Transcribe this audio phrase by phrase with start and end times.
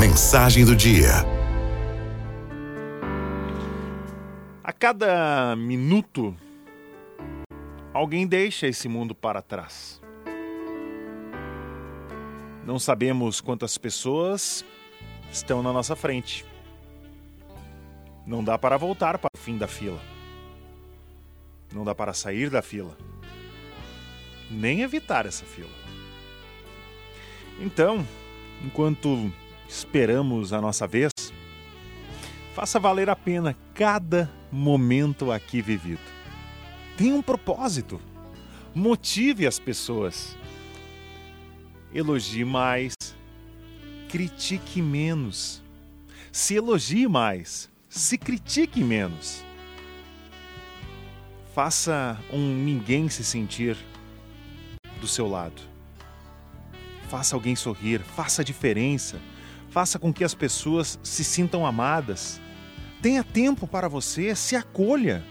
[0.00, 1.10] Mensagem do dia.
[4.64, 6.34] A cada minuto,
[7.92, 10.00] alguém deixa esse mundo para trás.
[12.64, 14.64] Não sabemos quantas pessoas
[15.30, 16.46] estão na nossa frente.
[18.26, 20.00] Não dá para voltar para o fim da fila.
[21.74, 22.96] Não dá para sair da fila.
[24.50, 25.68] Nem evitar essa fila.
[27.60, 28.02] Então,
[28.64, 29.30] enquanto
[29.70, 31.12] esperamos a nossa vez,
[32.54, 36.00] faça valer a pena cada momento aqui vivido.
[36.96, 38.00] Tenha um propósito.
[38.74, 40.36] Motive as pessoas.
[41.94, 42.94] Elogie mais.
[44.08, 45.62] Critique menos.
[46.32, 47.70] Se elogie mais.
[47.88, 49.44] Se critique menos.
[51.54, 53.76] Faça um ninguém se sentir
[55.00, 55.62] do seu lado.
[57.08, 59.20] Faça alguém sorrir, faça a diferença.
[59.70, 62.40] Faça com que as pessoas se sintam amadas.
[63.00, 65.24] Tenha tempo para você, se acolha.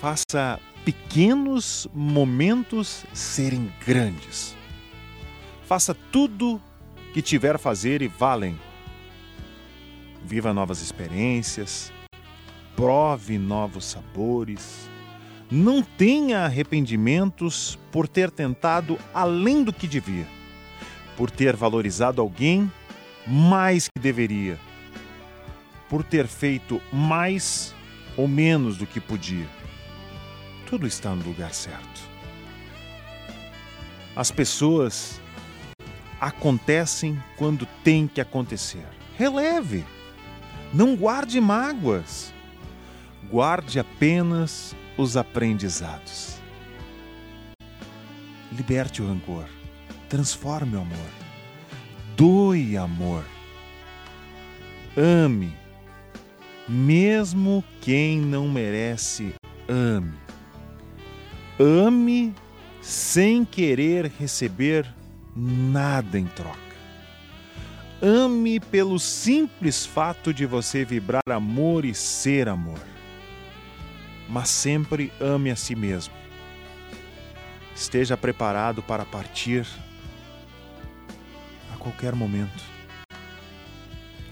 [0.00, 4.54] Faça pequenos momentos serem grandes.
[5.66, 6.60] Faça tudo
[7.14, 8.58] que tiver a fazer e valem.
[10.24, 11.90] Viva novas experiências,
[12.76, 14.90] prove novos sabores.
[15.50, 20.26] Não tenha arrependimentos por ter tentado além do que devia,
[21.16, 22.70] por ter valorizado alguém
[23.26, 24.58] mais que deveria,
[25.88, 27.74] por ter feito mais
[28.16, 29.48] ou menos do que podia.
[30.66, 32.00] Tudo está no lugar certo.
[34.16, 35.20] As pessoas
[36.20, 38.86] acontecem quando tem que acontecer.
[39.18, 39.84] Releve.
[40.72, 42.32] Não guarde mágoas.
[43.30, 46.36] Guarde apenas os aprendizados.
[48.52, 49.46] Liberte o rancor.
[50.08, 51.31] Transforme o amor.
[52.22, 53.24] Doe amor.
[54.96, 55.52] Ame.
[56.68, 59.34] Mesmo quem não merece,
[59.68, 60.14] ame.
[61.58, 62.32] Ame
[62.80, 64.86] sem querer receber
[65.34, 66.56] nada em troca.
[68.00, 72.78] Ame pelo simples fato de você vibrar amor e ser amor.
[74.28, 76.14] Mas sempre ame a si mesmo.
[77.74, 79.66] Esteja preparado para partir
[81.82, 82.62] qualquer momento.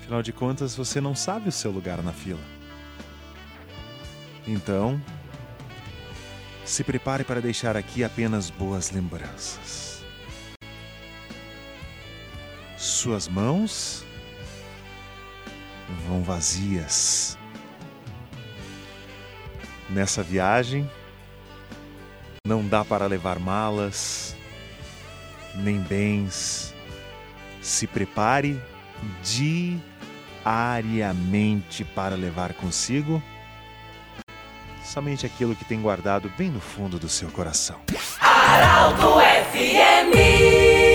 [0.00, 2.40] Afinal de contas, você não sabe o seu lugar na fila.
[4.46, 5.00] Então,
[6.64, 10.04] se prepare para deixar aqui apenas boas lembranças.
[12.76, 14.04] Suas mãos
[16.06, 17.36] vão vazias.
[19.88, 20.88] Nessa viagem,
[22.46, 24.36] não dá para levar malas,
[25.56, 26.72] nem bens.
[27.60, 28.60] Se prepare
[30.44, 33.22] diariamente para levar consigo
[34.84, 37.80] somente aquilo que tem guardado bem no fundo do seu coração.
[38.20, 39.20] Araldo
[39.52, 40.89] FMI